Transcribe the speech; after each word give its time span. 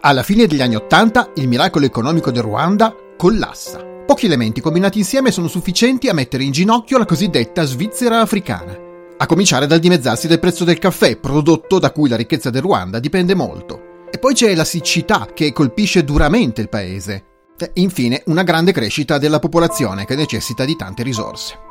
Alla 0.00 0.22
fine 0.22 0.46
degli 0.46 0.60
anni 0.60 0.76
Ottanta 0.76 1.30
il 1.36 1.48
miracolo 1.48 1.86
economico 1.86 2.30
del 2.30 2.42
Ruanda 2.42 2.94
collassa. 3.16 3.84
Pochi 4.06 4.26
elementi 4.26 4.60
combinati 4.60 4.98
insieme 4.98 5.32
sono 5.32 5.48
sufficienti 5.48 6.08
a 6.08 6.14
mettere 6.14 6.44
in 6.44 6.52
ginocchio 6.52 6.98
la 6.98 7.06
cosiddetta 7.06 7.64
Svizzera 7.64 8.20
africana. 8.20 8.76
A 9.16 9.26
cominciare 9.26 9.66
dal 9.66 9.80
dimezzarsi 9.80 10.28
del 10.28 10.38
prezzo 10.38 10.64
del 10.64 10.78
caffè, 10.78 11.16
prodotto 11.16 11.78
da 11.78 11.90
cui 11.90 12.08
la 12.08 12.16
ricchezza 12.16 12.50
del 12.50 12.62
Ruanda 12.62 13.00
dipende 13.00 13.34
molto. 13.34 14.04
E 14.10 14.18
poi 14.18 14.34
c'è 14.34 14.54
la 14.54 14.64
siccità 14.64 15.28
che 15.34 15.52
colpisce 15.52 16.04
duramente 16.04 16.60
il 16.60 16.68
paese. 16.68 17.24
E 17.58 17.70
infine 17.74 18.22
una 18.26 18.42
grande 18.42 18.72
crescita 18.72 19.18
della 19.18 19.38
popolazione 19.38 20.04
che 20.04 20.14
necessita 20.14 20.64
di 20.64 20.76
tante 20.76 21.02
risorse. 21.02 21.65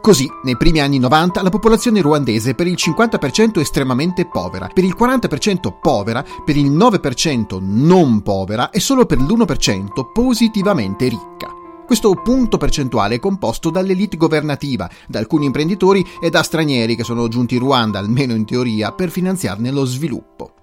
Così, 0.00 0.30
nei 0.44 0.56
primi 0.56 0.80
anni 0.80 0.98
90, 0.98 1.42
la 1.42 1.50
popolazione 1.50 2.00
ruandese 2.00 2.54
per 2.54 2.66
il 2.66 2.76
50% 2.78 3.54
è 3.54 3.58
estremamente 3.58 4.26
povera, 4.26 4.68
per 4.72 4.84
il 4.84 4.94
40% 4.98 5.74
povera, 5.80 6.24
per 6.44 6.56
il 6.56 6.70
9% 6.70 7.58
non 7.60 8.22
povera 8.22 8.70
e 8.70 8.80
solo 8.80 9.06
per 9.06 9.18
l'1% 9.18 10.12
positivamente 10.12 11.08
ricca. 11.08 11.52
Questo 11.84 12.14
punto 12.22 12.58
percentuale 12.58 13.16
è 13.16 13.18
composto 13.18 13.70
dall'elite 13.70 14.16
governativa, 14.16 14.88
da 15.06 15.18
alcuni 15.18 15.46
imprenditori 15.46 16.06
e 16.20 16.30
da 16.30 16.42
stranieri 16.42 16.96
che 16.96 17.04
sono 17.04 17.28
giunti 17.28 17.54
in 17.54 17.60
Ruanda, 17.60 17.98
almeno 17.98 18.34
in 18.34 18.44
teoria, 18.44 18.92
per 18.92 19.10
finanziarne 19.10 19.70
lo 19.70 19.84
sviluppo. 19.84 20.57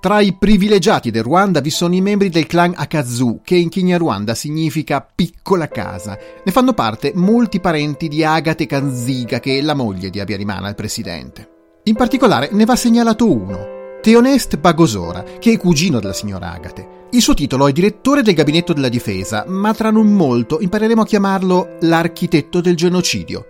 Tra 0.00 0.20
i 0.20 0.32
privilegiati 0.32 1.10
del 1.10 1.22
Ruanda 1.22 1.60
vi 1.60 1.68
sono 1.68 1.94
i 1.94 2.00
membri 2.00 2.30
del 2.30 2.46
clan 2.46 2.72
Akazu, 2.74 3.42
che 3.44 3.56
in 3.56 3.68
Kinyarwanda 3.68 4.34
significa 4.34 5.06
piccola 5.14 5.68
casa. 5.68 6.16
Ne 6.42 6.52
fanno 6.52 6.72
parte 6.72 7.12
molti 7.14 7.60
parenti 7.60 8.08
di 8.08 8.24
Agate 8.24 8.64
Kanziga, 8.64 9.40
che 9.40 9.58
è 9.58 9.60
la 9.60 9.74
moglie 9.74 10.08
di 10.08 10.18
Abiyarimana, 10.18 10.70
il 10.70 10.74
presidente. 10.74 11.48
In 11.84 11.96
particolare 11.96 12.48
ne 12.50 12.64
va 12.64 12.76
segnalato 12.76 13.30
uno, 13.30 13.58
Theonest 14.00 14.56
Bagosora, 14.56 15.22
che 15.38 15.52
è 15.52 15.58
cugino 15.58 16.00
della 16.00 16.14
signora 16.14 16.50
Agate. 16.50 17.08
Il 17.10 17.20
suo 17.20 17.34
titolo 17.34 17.68
è 17.68 17.72
direttore 17.72 18.22
del 18.22 18.32
gabinetto 18.32 18.72
della 18.72 18.88
difesa, 18.88 19.44
ma 19.48 19.74
tra 19.74 19.90
non 19.90 20.14
molto 20.14 20.60
impareremo 20.62 21.02
a 21.02 21.06
chiamarlo 21.06 21.76
l'architetto 21.80 22.62
del 22.62 22.74
genocidio. 22.74 23.44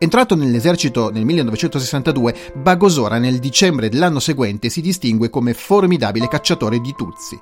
Entrato 0.00 0.36
nell'esercito 0.36 1.10
nel 1.10 1.24
1962, 1.24 2.52
Bagosora 2.54 3.18
nel 3.18 3.40
dicembre 3.40 3.88
dell'anno 3.88 4.20
seguente 4.20 4.68
si 4.68 4.80
distingue 4.80 5.28
come 5.28 5.54
formidabile 5.54 6.28
cacciatore 6.28 6.78
di 6.80 6.94
Tutsi. 6.96 7.38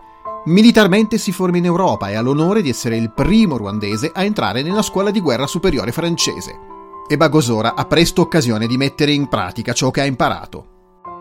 Militarmente 0.47 1.19
si 1.19 1.33
forma 1.33 1.59
in 1.59 1.67
Europa 1.67 2.09
e 2.09 2.15
ha 2.15 2.21
l'onore 2.23 2.63
di 2.63 2.71
essere 2.71 2.97
il 2.97 3.13
primo 3.13 3.59
ruandese 3.59 4.11
a 4.15 4.25
entrare 4.25 4.63
nella 4.63 4.81
scuola 4.81 5.11
di 5.11 5.21
guerra 5.21 5.47
superiore 5.47 5.93
francese. 5.93 6.59
E 7.07 7.17
Bagosora 7.19 7.75
ha 7.75 7.85
presto 7.85 8.23
occasione 8.23 8.67
di 8.67 8.79
mettere 8.79 9.13
in 9.13 9.29
pratica 9.29 9.75
ciò 9.75 9.91
che 9.91 10.01
ha 10.01 10.07
imparato. 10.07 10.75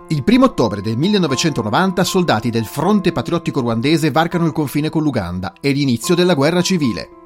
Il 0.09 0.23
1 0.25 0.45
ottobre 0.45 0.81
del 0.81 0.97
1990 0.97 2.03
soldati 2.03 2.49
del 2.49 2.65
Fronte 2.65 3.11
Patriottico 3.11 3.59
Ruandese 3.59 4.11
varcano 4.11 4.45
il 4.45 4.51
confine 4.53 4.89
con 4.89 5.03
l'Uganda 5.03 5.53
e 5.59 5.71
l'inizio 5.71 6.15
della 6.15 6.35
guerra 6.35 6.61
civile. 6.61 7.24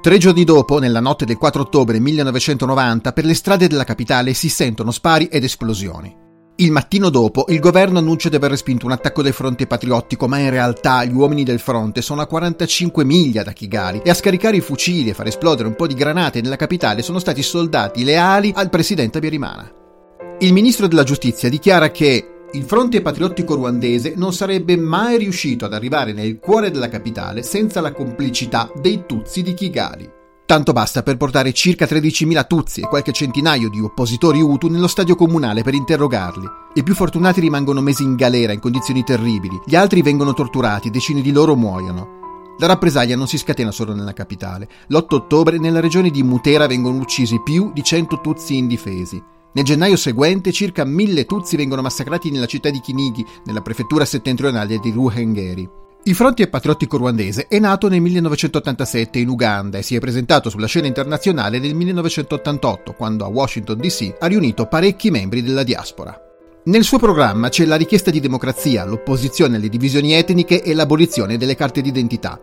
Tre 0.00 0.16
giorni 0.16 0.44
dopo, 0.44 0.78
nella 0.78 1.00
notte 1.00 1.24
del 1.24 1.36
4 1.36 1.62
ottobre 1.62 1.98
1990, 1.98 3.12
per 3.12 3.24
le 3.24 3.34
strade 3.34 3.66
della 3.66 3.82
capitale 3.82 4.32
si 4.32 4.48
sentono 4.48 4.92
spari 4.92 5.26
ed 5.26 5.42
esplosioni. 5.42 6.14
Il 6.60 6.70
mattino 6.70 7.08
dopo, 7.08 7.46
il 7.48 7.58
governo 7.58 7.98
annuncia 7.98 8.28
di 8.28 8.36
aver 8.36 8.50
respinto 8.50 8.86
un 8.86 8.92
attacco 8.92 9.22
del 9.22 9.32
fronte 9.32 9.66
patriottico, 9.66 10.28
ma 10.28 10.38
in 10.38 10.50
realtà 10.50 11.04
gli 11.04 11.12
uomini 11.12 11.42
del 11.42 11.58
fronte 11.58 12.00
sono 12.00 12.20
a 12.20 12.26
45 12.26 13.04
miglia 13.04 13.42
da 13.42 13.52
Kigali 13.52 14.00
e 14.04 14.10
a 14.10 14.14
scaricare 14.14 14.58
i 14.58 14.60
fucili 14.60 15.10
e 15.10 15.14
far 15.14 15.26
esplodere 15.26 15.66
un 15.66 15.74
po' 15.74 15.88
di 15.88 15.94
granate 15.94 16.40
nella 16.40 16.56
capitale 16.56 17.02
sono 17.02 17.18
stati 17.18 17.42
soldati 17.42 18.04
leali 18.04 18.52
al 18.54 18.70
presidente 18.70 19.18
Abiyarimana. 19.18 19.68
Il 20.38 20.52
ministro 20.52 20.86
della 20.86 21.02
giustizia 21.02 21.48
dichiara 21.48 21.90
che 21.90 22.37
il 22.52 22.64
fronte 22.64 23.02
patriottico 23.02 23.54
ruandese 23.54 24.14
non 24.16 24.32
sarebbe 24.32 24.76
mai 24.76 25.18
riuscito 25.18 25.66
ad 25.66 25.74
arrivare 25.74 26.14
nel 26.14 26.38
cuore 26.38 26.70
della 26.70 26.88
capitale 26.88 27.42
senza 27.42 27.82
la 27.82 27.92
complicità 27.92 28.70
dei 28.80 29.04
Tutsi 29.06 29.42
di 29.42 29.52
Kigali. 29.52 30.16
Tanto 30.46 30.72
basta 30.72 31.02
per 31.02 31.18
portare 31.18 31.52
circa 31.52 31.84
13.000 31.84 32.46
Tutsi 32.46 32.80
e 32.80 32.86
qualche 32.86 33.12
centinaio 33.12 33.68
di 33.68 33.80
oppositori 33.80 34.40
Hutu 34.40 34.68
nello 34.68 34.86
stadio 34.86 35.14
comunale 35.14 35.62
per 35.62 35.74
interrogarli. 35.74 36.46
I 36.72 36.82
più 36.82 36.94
fortunati 36.94 37.40
rimangono 37.40 37.82
mesi 37.82 38.02
in 38.02 38.14
galera 38.14 38.54
in 38.54 38.60
condizioni 38.60 39.04
terribili, 39.04 39.60
gli 39.66 39.76
altri 39.76 40.00
vengono 40.00 40.32
torturati, 40.32 40.88
decine 40.88 41.20
di 41.20 41.32
loro 41.32 41.54
muoiono. 41.54 42.16
La 42.60 42.66
rappresaglia 42.66 43.14
non 43.14 43.28
si 43.28 43.36
scatena 43.36 43.70
solo 43.70 43.92
nella 43.92 44.14
capitale. 44.14 44.68
L'8 44.88 45.14
ottobre 45.14 45.58
nella 45.58 45.80
regione 45.80 46.08
di 46.08 46.22
Mutera 46.22 46.66
vengono 46.66 46.98
uccisi 46.98 47.42
più 47.42 47.70
di 47.74 47.82
100 47.82 48.20
Tutsi 48.22 48.56
indifesi. 48.56 49.22
Nel 49.52 49.64
gennaio 49.64 49.96
seguente 49.96 50.52
circa 50.52 50.84
mille 50.84 51.24
Tutsi 51.24 51.56
vengono 51.56 51.82
massacrati 51.82 52.30
nella 52.30 52.46
città 52.46 52.70
di 52.70 52.80
Kinigi, 52.80 53.24
nella 53.46 53.62
prefettura 53.62 54.04
settentrionale 54.04 54.78
di 54.78 54.90
Ruhengeri. 54.90 55.68
Il 56.04 56.14
Fronte 56.14 56.48
Patriottico 56.48 56.96
Ruandese 56.96 57.48
è 57.48 57.58
nato 57.58 57.88
nel 57.88 58.00
1987 58.00 59.18
in 59.18 59.28
Uganda 59.28 59.78
e 59.78 59.82
si 59.82 59.96
è 59.96 59.98
presentato 59.98 60.48
sulla 60.48 60.66
scena 60.66 60.86
internazionale 60.86 61.58
nel 61.58 61.74
1988, 61.74 62.92
quando 62.92 63.24
a 63.24 63.28
Washington 63.28 63.78
DC 63.78 64.16
ha 64.18 64.26
riunito 64.26 64.66
parecchi 64.66 65.10
membri 65.10 65.42
della 65.42 65.64
diaspora. 65.64 66.18
Nel 66.64 66.84
suo 66.84 66.98
programma 66.98 67.48
c'è 67.48 67.64
la 67.64 67.76
richiesta 67.76 68.10
di 68.10 68.20
democrazia, 68.20 68.84
l'opposizione 68.84 69.56
alle 69.56 69.68
divisioni 69.68 70.12
etniche 70.12 70.62
e 70.62 70.74
l'abolizione 70.74 71.36
delle 71.36 71.56
carte 71.56 71.80
d'identità. 71.80 72.40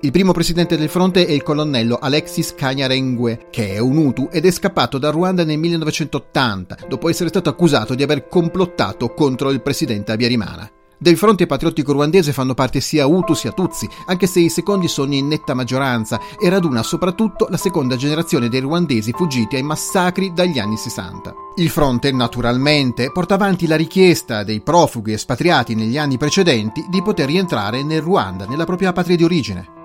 Il 0.00 0.10
primo 0.10 0.32
presidente 0.32 0.76
del 0.76 0.90
fronte 0.90 1.26
è 1.26 1.32
il 1.32 1.42
colonnello 1.42 1.96
Alexis 1.98 2.54
Kanyarengwe, 2.54 3.46
che 3.50 3.70
è 3.70 3.78
un 3.78 3.96
Hutu 3.96 4.28
ed 4.30 4.44
è 4.44 4.50
scappato 4.50 4.98
da 4.98 5.10
Ruanda 5.10 5.42
nel 5.42 5.58
1980, 5.58 6.80
dopo 6.86 7.08
essere 7.08 7.30
stato 7.30 7.48
accusato 7.48 7.94
di 7.94 8.02
aver 8.02 8.28
complottato 8.28 9.14
contro 9.14 9.50
il 9.50 9.62
presidente 9.62 10.12
Abiyarimana. 10.12 10.70
Del 10.98 11.16
fronte 11.16 11.46
patriottico 11.46 11.92
ruandese 11.92 12.34
fanno 12.34 12.52
parte 12.52 12.80
sia 12.80 13.06
Hutu 13.06 13.32
sia 13.32 13.52
Tutsi, 13.52 13.88
anche 14.06 14.26
se 14.26 14.40
i 14.40 14.50
secondi 14.50 14.86
sono 14.86 15.14
in 15.14 15.28
netta 15.28 15.54
maggioranza 15.54 16.20
e 16.38 16.48
raduna 16.50 16.82
soprattutto 16.82 17.48
la 17.50 17.56
seconda 17.56 17.96
generazione 17.96 18.50
dei 18.50 18.60
ruandesi 18.60 19.12
fuggiti 19.12 19.56
ai 19.56 19.62
massacri 19.62 20.32
dagli 20.34 20.58
anni 20.58 20.76
60. 20.76 21.34
Il 21.56 21.70
fronte, 21.70 22.12
naturalmente, 22.12 23.10
porta 23.12 23.34
avanti 23.34 23.66
la 23.66 23.76
richiesta 23.76 24.44
dei 24.44 24.60
profughi 24.60 25.14
espatriati 25.14 25.74
negli 25.74 25.96
anni 25.96 26.18
precedenti 26.18 26.84
di 26.90 27.02
poter 27.02 27.26
rientrare 27.26 27.82
nel 27.82 28.02
Ruanda, 28.02 28.44
nella 28.44 28.64
propria 28.64 28.92
patria 28.92 29.16
di 29.16 29.24
origine. 29.24 29.76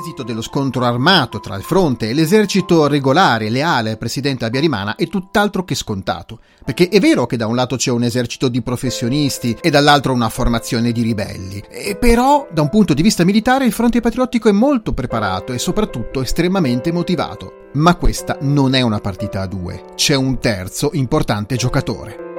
L'esito 0.00 0.22
dello 0.22 0.40
scontro 0.40 0.82
armato 0.86 1.40
tra 1.40 1.56
il 1.56 1.62
fronte 1.62 2.08
e 2.08 2.14
l'esercito 2.14 2.86
regolare 2.86 3.50
leale 3.50 3.90
al 3.90 3.98
presidente 3.98 4.46
Abiyarimana 4.46 4.94
è 4.94 5.06
tutt'altro 5.08 5.62
che 5.62 5.74
scontato, 5.74 6.40
perché 6.64 6.88
è 6.88 6.98
vero 7.00 7.26
che 7.26 7.36
da 7.36 7.46
un 7.46 7.54
lato 7.54 7.76
c'è 7.76 7.90
un 7.90 8.04
esercito 8.04 8.48
di 8.48 8.62
professionisti 8.62 9.58
e 9.60 9.68
dall'altro 9.68 10.14
una 10.14 10.30
formazione 10.30 10.92
di 10.92 11.02
ribelli, 11.02 11.62
e 11.68 11.96
però 11.96 12.48
da 12.50 12.62
un 12.62 12.70
punto 12.70 12.94
di 12.94 13.02
vista 13.02 13.24
militare 13.24 13.66
il 13.66 13.72
fronte 13.72 14.00
patriottico 14.00 14.48
è 14.48 14.52
molto 14.52 14.94
preparato 14.94 15.52
e 15.52 15.58
soprattutto 15.58 16.22
estremamente 16.22 16.92
motivato. 16.92 17.68
Ma 17.74 17.94
questa 17.96 18.38
non 18.40 18.74
è 18.74 18.80
una 18.80 19.00
partita 19.00 19.42
a 19.42 19.46
due, 19.46 19.84
c'è 19.96 20.14
un 20.14 20.38
terzo 20.38 20.88
importante 20.94 21.56
giocatore. 21.56 22.29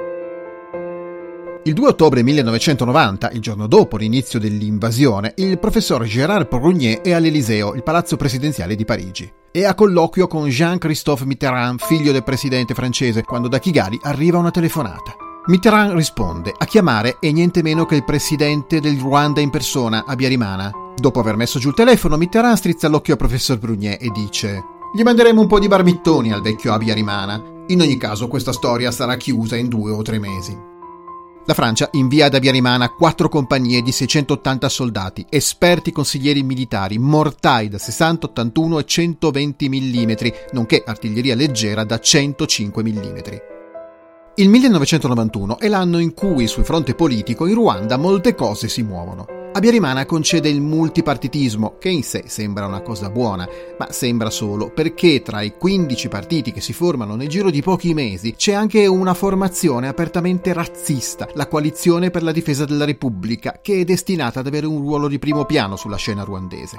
Il 1.64 1.76
2 1.76 1.90
ottobre 1.90 2.24
1990, 2.24 3.30
il 3.34 3.40
giorno 3.40 3.68
dopo 3.68 3.96
l'inizio 3.96 4.40
dell'invasione, 4.40 5.34
il 5.36 5.60
professor 5.60 6.04
Gérard 6.06 6.48
Prunier 6.48 7.02
è 7.02 7.12
all'Eliseo, 7.12 7.76
il 7.76 7.84
palazzo 7.84 8.18
presidenziale 8.18 8.76
di 8.76 8.84
Parigi. 8.84 9.32
È 9.52 9.64
a 9.64 9.76
colloquio 9.76 10.26
con 10.26 10.48
Jean-Christophe 10.48 11.26
Mitterrand, 11.26 11.80
figlio 11.80 12.12
del 12.12 12.24
presidente 12.24 12.74
francese, 12.74 13.22
quando 13.22 13.48
da 13.48 13.60
Kigali 13.60 14.00
arriva 14.02 14.40
una 14.40 14.50
telefonata. 14.50 15.16
Mitterrand 15.46 15.92
risponde, 15.92 16.52
a 16.58 16.66
chiamare 16.66 17.18
è 17.20 17.30
niente 17.30 17.62
meno 17.62 17.86
che 17.86 17.96
il 17.96 18.06
presidente 18.06 18.80
del 18.80 18.98
Ruanda 18.98 19.40
in 19.40 19.52
persona, 19.52 20.06
Abiyarimana. 20.08 20.72
Dopo 20.96 21.20
aver 21.20 21.36
messo 21.36 21.60
giù 21.60 21.68
il 21.70 21.76
telefono, 21.76 22.18
Mitterrand 22.18 22.58
strizza 22.58 22.88
l'occhio 22.88 23.14
al 23.14 23.20
professor 23.20 23.60
Prunier 23.60 23.98
e 24.02 24.10
dice 24.10 24.64
gli 24.96 25.04
manderemo 25.04 25.40
un 25.40 25.48
po' 25.48 25.60
di 25.60 25.68
barbittoni 25.68 26.32
al 26.32 26.42
vecchio 26.42 26.74
Abiyarimana. 26.74 27.40
In 27.68 27.82
ogni 27.82 27.98
caso 27.98 28.28
questa 28.28 28.52
storia 28.52 28.90
sarà 28.90 29.16
chiusa 29.16 29.56
in 29.58 29.68
due 29.68 29.92
o 29.92 30.02
tre 30.02 30.18
mesi. 30.18 30.71
La 31.46 31.56
Francia 31.56 31.90
invia 31.94 32.28
ad 32.28 32.36
Abiyarimana 32.36 32.90
quattro 32.90 33.28
compagnie 33.28 33.82
di 33.82 33.92
680 33.92 34.70
soldati, 34.70 35.26
esperti 35.28 35.92
consiglieri 35.92 36.44
militari, 36.44 37.00
mortai 37.00 37.68
da 37.68 37.80
60, 37.80 38.28
81 38.28 38.78
e 38.78 38.86
120 38.86 39.70
mm, 39.70 40.12
nonché 40.52 40.84
artiglieria 40.86 41.34
leggera 41.34 41.84
da 41.84 42.00
105 42.00 42.84
mm. 42.84 43.18
Il 44.36 44.50
1991 44.50 45.58
è 45.58 45.68
l'anno 45.68 45.98
in 45.98 46.14
cui 46.14 46.46
sul 46.46 46.64
fronte 46.64 46.94
politico 46.94 47.48
in 47.48 47.56
Ruanda 47.56 47.98
molte 47.98 48.36
cose 48.36 48.70
si 48.70 48.84
muovono. 48.84 49.41
Abiyarimana 49.54 50.06
concede 50.06 50.48
il 50.48 50.62
multipartitismo, 50.62 51.76
che 51.78 51.90
in 51.90 52.04
sé 52.04 52.24
sembra 52.28 52.68
una 52.68 52.82
cosa 52.82 53.10
buona, 53.10 53.46
ma 53.78 53.92
sembra 53.92 54.30
solo 54.30 54.70
perché 54.70 55.22
tra 55.22 55.42
i 55.42 55.58
15 55.58 56.08
partiti 56.08 56.54
che 56.54 56.62
si 56.62 56.72
formano 56.72 57.16
nel 57.16 57.28
giro 57.28 57.50
di 57.50 57.62
pochi 57.62 57.94
mesi 57.94 58.34
c'è 58.34 58.54
anche 58.54 58.88
una 58.88 59.14
formazione 59.14 59.90
apertamente 59.90 60.54
razzista, 60.54 61.28
la 61.34 61.50
Coalizione 61.50 62.12
per 62.12 62.24
la 62.24 62.32
difesa 62.32 62.64
della 62.64 62.86
Repubblica, 62.86 63.60
che 63.62 63.82
è 63.82 63.84
destinata 63.84 64.40
ad 64.40 64.48
avere 64.48 64.68
un 64.68 64.80
ruolo 64.80 65.10
di 65.10 65.20
primo 65.20 65.44
piano 65.44 65.76
sulla 65.76 65.98
scena 65.98 66.24
ruandese. 66.24 66.78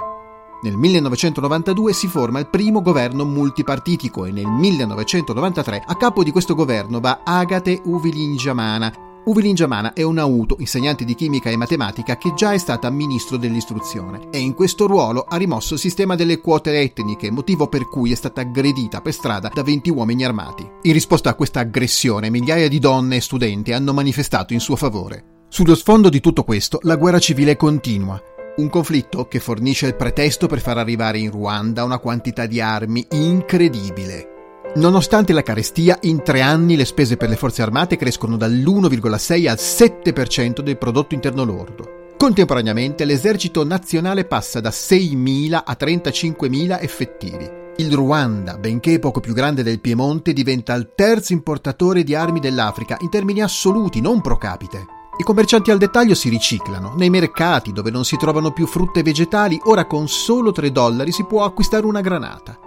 Nel 0.63 0.75
1992 0.75 1.93
si 1.93 2.07
forma 2.07 2.39
il 2.39 2.47
primo 2.47 2.81
governo 2.81 3.23
multipartitico 3.23 4.25
e 4.25 4.31
nel 4.31 4.47
1993 4.47 5.83
a 5.85 5.95
capo 5.95 6.23
di 6.23 6.31
questo 6.31 6.55
governo 6.55 6.99
va 6.99 7.21
Agate 7.23 7.81
Uvilinjamana, 7.83 9.12
Uvilin 9.25 9.55
Jamana 9.55 9.93
è 9.93 10.01
un 10.01 10.17
auto, 10.17 10.57
insegnante 10.59 11.05
di 11.05 11.15
chimica 11.15 11.49
e 11.49 11.55
matematica 11.55 12.17
che 12.17 12.33
già 12.33 12.51
è 12.51 12.57
stata 12.57 12.89
ministro 12.89 13.37
dell'istruzione 13.37 14.27
e 14.31 14.39
in 14.39 14.53
questo 14.53 14.85
ruolo 14.85 15.21
ha 15.21 15.37
rimosso 15.37 15.75
il 15.75 15.79
sistema 15.79 16.15
delle 16.15 16.41
quote 16.41 16.77
etniche, 16.77 17.31
motivo 17.31 17.67
per 17.67 17.87
cui 17.87 18.11
è 18.11 18.15
stata 18.15 18.41
aggredita 18.41 18.99
per 18.99 19.13
strada 19.13 19.49
da 19.53 19.63
20 19.63 19.89
uomini 19.91 20.25
armati. 20.25 20.69
In 20.81 20.91
risposta 20.91 21.29
a 21.29 21.35
questa 21.35 21.61
aggressione, 21.61 22.29
migliaia 22.29 22.67
di 22.67 22.79
donne 22.79 23.15
e 23.15 23.21
studenti 23.21 23.71
hanno 23.71 23.93
manifestato 23.93 24.51
in 24.51 24.59
suo 24.59 24.75
favore. 24.75 25.45
Sullo 25.47 25.75
sfondo 25.75 26.09
di 26.09 26.19
tutto 26.19 26.43
questo, 26.43 26.79
la 26.81 26.97
guerra 26.97 27.19
civile 27.19 27.55
continua. 27.55 28.21
Un 28.57 28.69
conflitto 28.69 29.27
che 29.27 29.39
fornisce 29.39 29.87
il 29.87 29.95
pretesto 29.95 30.47
per 30.47 30.59
far 30.59 30.77
arrivare 30.77 31.19
in 31.19 31.31
Ruanda 31.31 31.85
una 31.85 31.99
quantità 31.99 32.45
di 32.45 32.59
armi 32.59 33.07
incredibile. 33.11 34.32
Nonostante 34.75 35.33
la 35.33 35.43
carestia, 35.43 35.99
in 36.01 36.23
tre 36.23 36.41
anni 36.41 36.75
le 36.75 36.85
spese 36.85 37.15
per 37.15 37.29
le 37.29 37.35
forze 37.35 37.61
armate 37.61 37.95
crescono 37.95 38.37
dall'1,6 38.37 39.47
al 39.47 39.57
7% 39.59 40.61
del 40.61 40.79
prodotto 40.79 41.13
interno 41.13 41.43
lordo. 41.43 42.15
Contemporaneamente 42.17 43.05
l'esercito 43.05 43.63
nazionale 43.63 44.25
passa 44.25 44.59
da 44.59 44.69
6.000 44.69 45.61
a 45.63 45.77
35.000 45.79 46.81
effettivi. 46.81 47.47
Il 47.77 47.93
Ruanda, 47.93 48.57
benché 48.57 48.97
poco 48.97 49.19
più 49.19 49.33
grande 49.33 49.61
del 49.61 49.79
Piemonte, 49.79 50.33
diventa 50.33 50.73
il 50.73 50.93
terzo 50.95 51.33
importatore 51.33 52.03
di 52.03 52.15
armi 52.15 52.39
dell'Africa 52.39 52.97
in 53.01 53.11
termini 53.11 53.43
assoluti, 53.43 54.01
non 54.01 54.21
pro 54.21 54.37
capite. 54.37 54.85
I 55.19 55.23
commercianti 55.23 55.69
al 55.69 55.77
dettaglio 55.77 56.15
si 56.15 56.29
riciclano. 56.29 56.95
Nei 56.97 57.11
mercati 57.11 57.71
dove 57.73 57.91
non 57.91 58.05
si 58.05 58.17
trovano 58.17 58.51
più 58.51 58.65
frutte 58.65 59.01
e 59.01 59.03
vegetali, 59.03 59.59
ora 59.65 59.85
con 59.85 60.07
solo 60.07 60.51
3 60.51 60.71
dollari 60.71 61.11
si 61.11 61.25
può 61.25 61.43
acquistare 61.43 61.85
una 61.85 62.01
granata. 62.01 62.62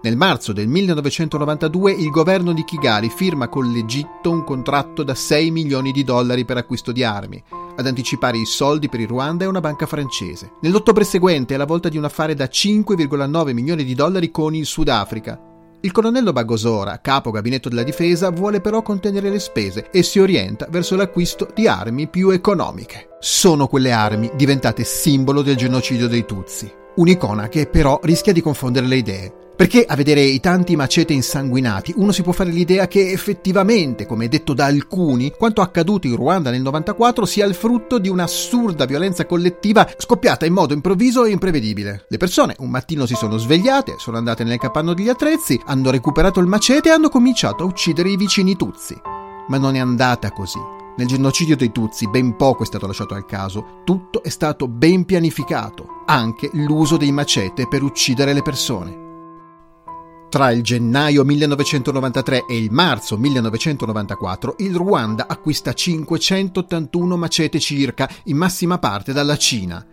Nel 0.00 0.16
marzo 0.16 0.52
del 0.52 0.68
1992 0.68 1.90
il 1.90 2.10
governo 2.10 2.52
di 2.52 2.62
Kigali 2.62 3.08
firma 3.08 3.48
con 3.48 3.72
l'Egitto 3.72 4.30
un 4.30 4.44
contratto 4.44 5.02
da 5.02 5.16
6 5.16 5.50
milioni 5.50 5.90
di 5.90 6.04
dollari 6.04 6.44
per 6.44 6.56
acquisto 6.56 6.92
di 6.92 7.02
armi. 7.02 7.42
Ad 7.76 7.84
anticipare 7.84 8.38
i 8.38 8.44
soldi 8.44 8.88
per 8.88 9.00
il 9.00 9.08
Ruanda 9.08 9.44
è 9.44 9.48
una 9.48 9.60
banca 9.60 9.86
francese. 9.86 10.52
Nell'ottobre 10.60 11.02
seguente 11.02 11.54
è 11.54 11.56
la 11.56 11.64
volta 11.64 11.88
di 11.88 11.96
un 11.96 12.04
affare 12.04 12.34
da 12.34 12.44
5,9 12.44 13.52
milioni 13.52 13.82
di 13.82 13.94
dollari 13.96 14.30
con 14.30 14.54
il 14.54 14.66
Sudafrica. 14.66 15.40
Il 15.80 15.90
colonnello 15.90 16.32
Bagosora, 16.32 17.00
capo 17.00 17.32
gabinetto 17.32 17.68
della 17.68 17.82
difesa, 17.82 18.30
vuole 18.30 18.60
però 18.60 18.82
contenere 18.82 19.30
le 19.30 19.40
spese 19.40 19.90
e 19.90 20.04
si 20.04 20.20
orienta 20.20 20.68
verso 20.70 20.94
l'acquisto 20.94 21.48
di 21.52 21.66
armi 21.66 22.08
più 22.08 22.30
economiche. 22.30 23.16
Sono 23.18 23.66
quelle 23.66 23.90
armi 23.90 24.30
diventate 24.36 24.84
simbolo 24.84 25.42
del 25.42 25.56
genocidio 25.56 26.06
dei 26.06 26.24
Tutsi. 26.24 26.72
Un'icona 26.96 27.48
che 27.48 27.66
però 27.66 27.98
rischia 28.02 28.32
di 28.32 28.40
confondere 28.40 28.86
le 28.86 28.96
idee. 28.96 29.47
Perché 29.58 29.84
a 29.84 29.96
vedere 29.96 30.20
i 30.20 30.38
tanti 30.38 30.76
macete 30.76 31.12
insanguinati 31.12 31.92
uno 31.96 32.12
si 32.12 32.22
può 32.22 32.30
fare 32.30 32.52
l'idea 32.52 32.86
che 32.86 33.10
effettivamente, 33.10 34.06
come 34.06 34.28
detto 34.28 34.54
da 34.54 34.66
alcuni, 34.66 35.32
quanto 35.36 35.62
accaduto 35.62 36.06
in 36.06 36.14
Ruanda 36.14 36.52
nel 36.52 36.62
94 36.62 37.26
sia 37.26 37.44
il 37.44 37.54
frutto 37.54 37.98
di 37.98 38.08
un'assurda 38.08 38.84
violenza 38.84 39.26
collettiva 39.26 39.84
scoppiata 39.96 40.46
in 40.46 40.52
modo 40.52 40.74
improvviso 40.74 41.24
e 41.24 41.32
imprevedibile. 41.32 42.04
Le 42.06 42.18
persone 42.18 42.54
un 42.60 42.70
mattino 42.70 43.04
si 43.04 43.16
sono 43.16 43.36
svegliate, 43.36 43.96
sono 43.98 44.16
andate 44.16 44.44
nel 44.44 44.58
capanno 44.58 44.94
degli 44.94 45.08
attrezzi, 45.08 45.60
hanno 45.64 45.90
recuperato 45.90 46.38
il 46.38 46.46
macete 46.46 46.90
e 46.90 46.92
hanno 46.92 47.08
cominciato 47.08 47.64
a 47.64 47.66
uccidere 47.66 48.10
i 48.10 48.16
vicini 48.16 48.54
Tuzzi. 48.54 48.94
Ma 49.48 49.58
non 49.58 49.74
è 49.74 49.80
andata 49.80 50.30
così. 50.30 50.60
Nel 50.96 51.08
genocidio 51.08 51.56
dei 51.56 51.72
Tutsi 51.72 52.08
ben 52.08 52.36
poco 52.36 52.62
è 52.62 52.66
stato 52.66 52.86
lasciato 52.86 53.14
al 53.14 53.26
caso, 53.26 53.80
tutto 53.84 54.22
è 54.22 54.28
stato 54.28 54.68
ben 54.68 55.04
pianificato, 55.04 56.04
anche 56.06 56.48
l'uso 56.52 56.96
dei 56.96 57.10
macete 57.10 57.66
per 57.66 57.82
uccidere 57.82 58.32
le 58.32 58.42
persone. 58.42 59.06
Tra 60.28 60.50
il 60.50 60.62
gennaio 60.62 61.24
1993 61.24 62.44
e 62.46 62.58
il 62.58 62.70
marzo 62.70 63.16
1994 63.16 64.56
il 64.58 64.76
Ruanda 64.76 65.26
acquista 65.26 65.72
581 65.72 67.16
macete 67.16 67.58
circa, 67.58 68.06
in 68.24 68.36
massima 68.36 68.78
parte 68.78 69.14
dalla 69.14 69.38
Cina. 69.38 69.84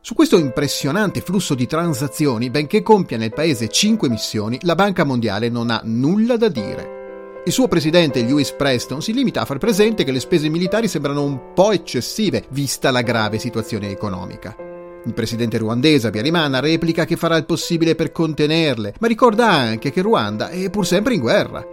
Su 0.00 0.14
questo 0.14 0.38
impressionante 0.38 1.20
flusso 1.20 1.56
di 1.56 1.66
transazioni, 1.66 2.50
benché 2.50 2.82
compia 2.82 3.16
nel 3.16 3.32
paese 3.32 3.68
5 3.68 4.08
missioni, 4.08 4.58
la 4.62 4.76
Banca 4.76 5.02
Mondiale 5.02 5.48
non 5.48 5.70
ha 5.70 5.80
nulla 5.82 6.36
da 6.36 6.48
dire. 6.48 7.42
Il 7.44 7.52
suo 7.52 7.66
presidente 7.66 8.22
Lewis 8.22 8.52
Preston 8.52 9.02
si 9.02 9.12
limita 9.12 9.40
a 9.40 9.44
far 9.44 9.58
presente 9.58 10.04
che 10.04 10.12
le 10.12 10.20
spese 10.20 10.48
militari 10.48 10.86
sembrano 10.86 11.24
un 11.24 11.52
po' 11.52 11.72
eccessive, 11.72 12.46
vista 12.50 12.92
la 12.92 13.02
grave 13.02 13.40
situazione 13.40 13.90
economica. 13.90 14.67
Il 15.08 15.14
presidente 15.14 15.56
ruandese 15.56 16.08
Abiyarimana 16.08 16.60
replica 16.60 17.06
che 17.06 17.16
farà 17.16 17.38
il 17.38 17.46
possibile 17.46 17.94
per 17.94 18.12
contenerle, 18.12 18.92
ma 19.00 19.06
ricorda 19.06 19.48
anche 19.48 19.90
che 19.90 20.02
Ruanda 20.02 20.50
è 20.50 20.68
pur 20.68 20.86
sempre 20.86 21.14
in 21.14 21.20
guerra. 21.20 21.64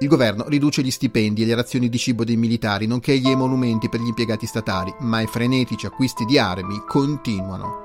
Il 0.00 0.08
governo 0.08 0.48
riduce 0.48 0.82
gli 0.82 0.90
stipendi 0.90 1.42
e 1.42 1.46
le 1.46 1.54
razioni 1.54 1.88
di 1.88 1.96
cibo 1.96 2.24
dei 2.24 2.36
militari, 2.36 2.88
nonché 2.88 3.16
gli 3.18 3.30
emolumenti 3.30 3.88
per 3.88 4.00
gli 4.00 4.08
impiegati 4.08 4.46
statali, 4.46 4.92
ma 4.98 5.20
i 5.20 5.28
frenetici 5.28 5.86
acquisti 5.86 6.24
di 6.24 6.40
armi 6.40 6.82
continuano. 6.88 7.84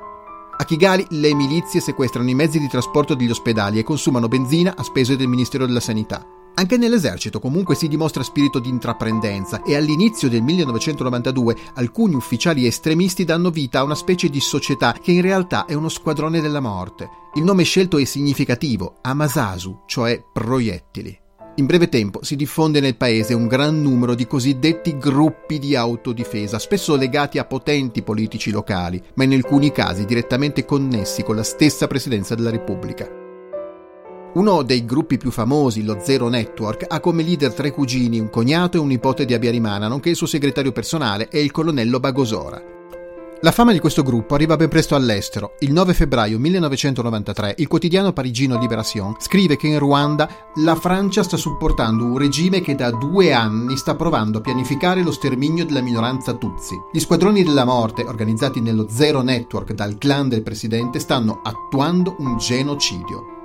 A 0.58 0.66
Kigali 0.66 1.06
le 1.10 1.36
milizie 1.36 1.80
sequestrano 1.80 2.32
i 2.32 2.34
mezzi 2.34 2.58
di 2.58 2.68
trasporto 2.68 3.14
degli 3.14 3.30
ospedali 3.30 3.78
e 3.78 3.84
consumano 3.84 4.28
benzina 4.28 4.74
a 4.76 4.82
spese 4.82 5.16
del 5.16 5.28
Ministero 5.28 5.68
della 5.68 5.80
Sanità. 5.80 6.26
Anche 6.62 6.78
nell'esercito 6.78 7.40
comunque 7.40 7.74
si 7.74 7.88
dimostra 7.88 8.22
spirito 8.22 8.60
di 8.60 8.70
intraprendenza 8.70 9.64
e 9.64 9.76
all'inizio 9.76 10.30
del 10.30 10.44
1992 10.44 11.56
alcuni 11.74 12.14
ufficiali 12.14 12.68
estremisti 12.68 13.24
danno 13.24 13.50
vita 13.50 13.80
a 13.80 13.84
una 13.84 13.96
specie 13.96 14.30
di 14.30 14.40
società 14.40 14.96
che 15.02 15.12
in 15.12 15.24
realtà 15.24 15.66
è 15.66 15.74
uno 15.74 15.90
squadrone 15.90 16.40
della 16.40 16.60
morte. 16.60 17.10
Il 17.34 17.44
nome 17.44 17.64
scelto 17.64 17.98
è 17.98 18.04
significativo, 18.04 18.98
Amasasu, 19.02 19.86
cioè 19.88 20.24
proiettili. 20.32 21.18
In 21.56 21.66
breve 21.66 21.90
tempo 21.90 22.24
si 22.24 22.36
diffonde 22.36 22.80
nel 22.80 22.96
paese 22.96 23.34
un 23.34 23.48
gran 23.48 23.82
numero 23.82 24.14
di 24.14 24.28
cosiddetti 24.28 25.00
gruppi 25.00 25.58
di 25.58 25.76
autodifesa, 25.76 26.60
spesso 26.60 26.96
legati 26.96 27.40
a 27.40 27.46
potenti 27.46 28.04
politici 28.04 28.52
locali, 28.52 29.02
ma 29.16 29.24
in 29.24 29.34
alcuni 29.34 29.72
casi 29.72 30.06
direttamente 30.06 30.64
connessi 30.64 31.24
con 31.24 31.36
la 31.36 31.44
stessa 31.44 31.88
Presidenza 31.88 32.36
della 32.36 32.52
Repubblica. 32.52 33.21
Uno 34.34 34.62
dei 34.62 34.86
gruppi 34.86 35.18
più 35.18 35.30
famosi, 35.30 35.84
lo 35.84 35.98
Zero 36.02 36.30
Network, 36.30 36.86
ha 36.88 37.02
come 37.02 37.22
leader 37.22 37.54
tre 37.54 37.72
cugini, 37.72 38.18
un 38.18 38.30
cognato 38.30 38.78
e 38.78 38.80
un 38.80 38.88
nipote 38.88 39.26
di 39.26 39.34
Abiyarimana, 39.34 39.90
nonché 39.90 40.10
il 40.10 40.16
suo 40.16 40.26
segretario 40.26 40.72
personale 40.72 41.28
e 41.28 41.42
il 41.42 41.52
colonnello 41.52 42.00
Bagosora. 42.00 42.80
La 43.44 43.52
fama 43.52 43.74
di 43.74 43.80
questo 43.80 44.04
gruppo 44.04 44.36
arriva 44.36 44.56
ben 44.56 44.70
presto 44.70 44.96
all'estero. 44.96 45.56
Il 45.60 45.74
9 45.74 45.94
febbraio 45.94 46.40
1993 46.40 47.56
il 47.58 47.68
quotidiano 47.68 48.14
parigino 48.14 48.58
Libération 48.58 49.16
scrive 49.18 49.58
che 49.58 49.68
in 49.68 49.80
Ruanda 49.80 50.30
la 50.58 50.76
Francia 50.76 51.24
sta 51.24 51.38
supportando 51.38 52.06
un 52.06 52.18
regime 52.18 52.62
che 52.62 52.76
da 52.76 52.92
due 52.92 53.34
anni 53.34 53.76
sta 53.78 53.96
provando 53.96 54.38
a 54.38 54.42
pianificare 54.42 55.02
lo 55.02 55.12
sterminio 55.12 55.66
della 55.66 55.82
minoranza 55.82 56.36
Tutsi. 56.36 56.76
Gli 56.94 57.00
squadroni 57.00 57.44
della 57.44 57.66
morte, 57.66 58.04
organizzati 58.04 58.62
nello 58.62 58.86
Zero 58.88 59.24
Network 59.24 59.74
dal 59.74 59.98
clan 59.98 60.30
del 60.30 60.44
presidente, 60.44 61.00
stanno 61.00 61.42
attuando 61.44 62.16
un 62.20 62.38
genocidio. 62.38 63.40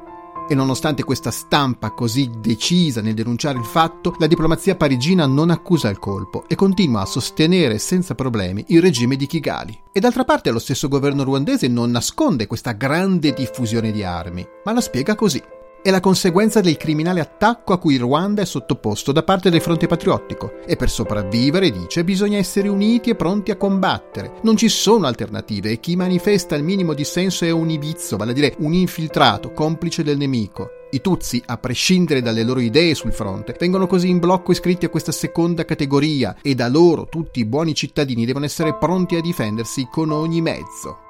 E 0.49 0.55
nonostante 0.55 1.03
questa 1.03 1.33
stampa 1.33 1.91
così 1.91 2.31
decisa 2.39 3.01
nel 3.01 3.15
denunciare 3.15 3.59
il 3.59 3.65
fatto, 3.65 4.15
la 4.19 4.29
diplomazia 4.29 4.77
parigina 4.77 5.27
non 5.27 5.51
accusa 5.51 5.89
il 5.89 5.99
colpo 5.99 6.45
e 6.47 6.55
continua 6.55 7.01
a 7.01 7.07
sostenere 7.07 7.79
senza 7.79 8.15
problemi 8.15 8.65
il 8.69 8.81
regime 8.81 9.17
di 9.17 9.27
Kigali. 9.27 9.77
E 9.91 9.99
d'altra 9.99 10.25
parte 10.25 10.51
lo 10.51 10.61
stesso 10.61 10.87
governo 10.87 11.25
ruandese 11.25 11.67
non 11.67 11.91
nasconde 11.91 12.47
questa 12.47 12.73
grande 12.73 13.33
diffusione 13.33 13.91
di 13.91 14.05
armi, 14.05 14.47
ma 14.65 14.73
la 14.73 14.81
spiega 14.81 15.17
così 15.17 15.43
è 15.87 15.91
la 15.93 16.01
conseguenza 16.01 16.61
del 16.61 16.77
criminale 16.77 17.21
attacco 17.21 17.73
a 17.73 17.79
cui 17.79 17.95
il 17.95 18.01
Ruanda 18.01 18.43
è 18.43 18.45
sottoposto 18.45 19.13
da 19.13 19.23
parte 19.23 19.51
del 19.51 19.61
fronte 19.61 19.87
patriottico 19.87 20.55
e 20.67 20.75
per 20.75 20.91
sopravvivere, 20.91 21.71
dice, 21.71 22.03
bisogna 22.03 22.39
essere 22.39 22.67
uniti 22.67 23.11
e 23.11 23.15
pronti 23.15 23.53
a 23.53 23.57
combattere. 23.57 24.33
Non 24.43 24.57
ci 24.57 24.69
sono 24.69 25.07
alternative 25.07 25.71
e 25.71 25.79
chi 25.79 25.95
manifesta 25.95 26.57
il 26.57 26.65
minimo 26.65 26.93
dissenso 26.93 27.45
è 27.45 27.53
un 27.53 27.71
ibizzo, 27.71 28.17
vale 28.17 28.33
a 28.33 28.35
dire 28.35 28.57
un 28.59 28.73
infiltrato, 28.73 29.53
complice 29.53 30.03
del 30.03 30.17
nemico. 30.17 30.71
I 30.91 31.01
Tutsi, 31.01 31.41
a 31.47 31.57
prescindere 31.57 32.21
dalle 32.21 32.43
loro 32.43 32.59
idee 32.59 32.97
sul 32.97 33.13
fronte, 33.13 33.55
vengono 33.57 33.87
così 33.87 34.09
in 34.09 34.19
blocco 34.19 34.51
iscritti 34.51 34.87
a 34.87 34.89
questa 34.89 35.13
seconda 35.13 35.65
categoria 35.65 36.35
e 36.43 36.57
da 36.57 36.67
loro 36.67 37.07
tutti 37.09 37.39
i 37.39 37.45
buoni 37.45 37.77
cittadini 37.77 38.27
devono 38.27 38.45
essere 38.45 38.75
pronti 38.75 39.15
a 39.15 39.21
difendersi 39.21 39.87
con 39.89 40.11
ogni 40.11 40.41
mezzo. 40.41 41.06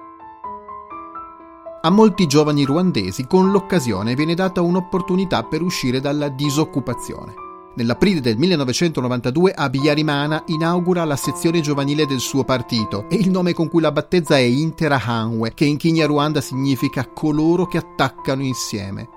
A 1.87 1.91
molti 1.91 2.27
giovani 2.27 2.65
ruandesi 2.65 3.29
con 3.29 3.53
l'occasione 3.53 4.17
viene 4.17 4.35
data 4.35 4.61
un'opportunità 4.61 5.45
per 5.45 5.63
uscire 5.63 6.01
dalla 6.01 6.29
disoccupazione. 6.29 7.33
Nell'aprile 7.77 8.21
del 8.21 8.37
1992 8.37 9.53
Abiyarimana 9.53 10.43
inaugura 10.47 11.05
la 11.05 11.15
sezione 11.15 11.61
giovanile 11.61 12.05
del 12.05 12.19
suo 12.19 12.43
partito 12.43 13.09
e 13.09 13.15
il 13.15 13.31
nome 13.31 13.53
con 13.53 13.69
cui 13.69 13.81
la 13.81 13.93
battezza 13.93 14.37
è 14.37 14.41
Interahamwe, 14.41 15.55
che 15.55 15.65
in 15.65 15.77
Kinyarwanda 15.77 16.41
significa 16.41 17.09
coloro 17.09 17.67
che 17.67 17.79
attaccano 17.79 18.43
insieme. 18.43 19.09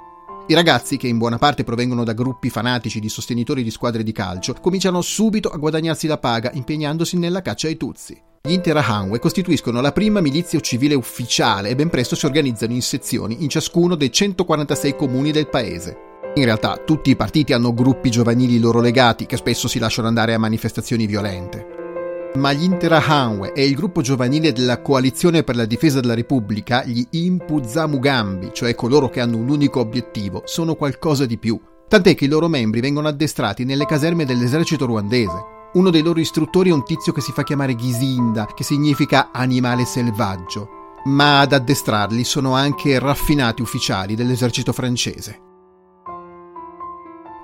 I 0.46 0.54
ragazzi, 0.54 0.98
che 0.98 1.08
in 1.08 1.18
buona 1.18 1.40
parte 1.40 1.64
provengono 1.64 2.04
da 2.04 2.14
gruppi 2.14 2.52
fanatici 2.52 3.00
di 3.00 3.10
sostenitori 3.10 3.64
di 3.64 3.72
squadre 3.72 4.04
di 4.04 4.12
calcio, 4.12 4.54
cominciano 4.62 5.02
subito 5.02 5.50
a 5.50 5.58
guadagnarsi 5.58 6.06
la 6.06 6.20
paga 6.20 6.52
impegnandosi 6.54 7.18
nella 7.18 7.42
caccia 7.42 7.66
ai 7.66 7.78
Tutsi. 7.78 8.29
Gli 8.42 8.54
Interahamwe 8.54 9.20
costituiscono 9.20 9.82
la 9.82 9.92
prima 9.92 10.22
milizia 10.22 10.62
civile 10.62 10.96
ufficiale 10.96 11.68
e 11.68 11.76
ben 11.76 11.90
presto 11.90 12.16
si 12.16 12.26
organizzano 12.26 12.72
in 12.72 12.82
sezioni 12.82 13.44
in 13.44 13.50
ciascuno 13.50 13.96
dei 13.96 14.10
146 14.10 14.96
comuni 14.96 15.32
del 15.32 15.50
paese. 15.50 15.98
In 16.36 16.46
realtà 16.46 16.78
tutti 16.78 17.10
i 17.10 17.18
partiti 17.18 17.52
hanno 17.52 17.74
gruppi 17.74 18.10
giovanili 18.10 18.58
loro 18.58 18.80
legati 18.80 19.26
che 19.26 19.36
spesso 19.36 19.68
si 19.68 19.78
lasciano 19.78 20.08
andare 20.08 20.34
a 20.34 20.40
manifestazioni 20.40 21.06
violente. 21.06 22.32
Ma 22.36 22.54
gli 22.54 22.64
Interahamwe 22.64 23.52
e 23.52 23.66
il 23.66 23.76
gruppo 23.76 24.00
giovanile 24.00 24.54
della 24.54 24.82
Coalizione 24.82 25.44
per 25.44 25.58
la 25.58 25.66
difesa 25.66 26.00
della 26.00 26.14
Repubblica, 26.14 26.86
gli 26.86 27.06
Impuzamugambi, 27.10 28.52
cioè 28.54 28.74
coloro 28.74 29.10
che 29.10 29.20
hanno 29.20 29.36
un 29.36 29.50
unico 29.50 29.82
obiettivo, 29.82 30.44
sono 30.46 30.76
qualcosa 30.76 31.26
di 31.26 31.38
più. 31.38 31.60
Tant'è 31.90 32.16
che 32.16 32.24
i 32.24 32.30
loro 32.30 32.48
membri 32.48 32.80
vengono 32.80 33.10
addestrati 33.10 33.66
nelle 33.66 33.86
caserme 33.86 34.24
dell'esercito 34.24 34.86
ruandese. 34.86 35.58
Uno 35.74 35.90
dei 35.90 36.02
loro 36.02 36.20
istruttori 36.20 36.70
è 36.70 36.74
un 36.74 36.84
tizio 36.84 37.12
che 37.12 37.22
si 37.22 37.32
fa 37.32 37.44
chiamare 37.44 37.76
Gisinda, 37.76 38.46
che 38.46 38.64
significa 38.64 39.30
animale 39.32 39.86
selvaggio. 39.86 40.70
Ma 41.06 41.40
ad 41.40 41.54
addestrarli 41.54 42.24
sono 42.24 42.56
anche 42.56 43.00
raffinati 43.00 43.62
ufficiali 43.62 44.16
dell'esercito 44.16 44.74
francese. 44.74 45.42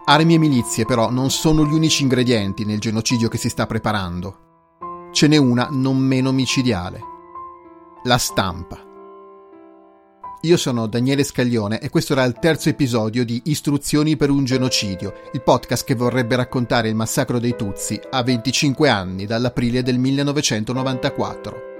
Armi 0.05 0.36
e 0.36 0.38
milizie 0.38 0.86
però 0.86 1.10
non 1.10 1.32
sono 1.32 1.65
gli 1.65 1.74
unici 1.74 2.03
ingredienti 2.03 2.65
nel 2.65 2.79
genocidio 2.79 3.27
che 3.27 3.38
si 3.38 3.50
sta 3.50 3.65
preparando 3.65 4.44
ce 5.15 5.29
n'è 5.29 5.38
una 5.38 5.70
non 5.72 5.96
meno 5.96 6.34
micidiale. 6.34 7.00
La 8.03 8.17
stampa. 8.17 8.85
Io 10.46 10.58
sono 10.58 10.86
Daniele 10.86 11.24
Scaglione 11.24 11.80
e 11.80 11.90
questo 11.90 12.14
era 12.14 12.24
il 12.24 12.38
terzo 12.40 12.70
episodio 12.70 13.25
di 13.25 13.42
Istruzioni 13.46 14.16
per 14.16 14.30
un 14.30 14.46
genocidio, 14.46 15.22
il 15.34 15.42
podcast 15.42 15.84
che 15.84 15.96
vorrebbe 15.96 16.36
raccontare 16.36 16.88
il 16.88 16.94
massacro 16.94 17.40
dei 17.40 17.56
Tutsi 17.56 18.00
a 18.12 18.22
25 18.22 18.88
anni 18.88 19.25
dall'aprile 19.25 19.82
del 19.82 19.98
1994. 19.98 21.75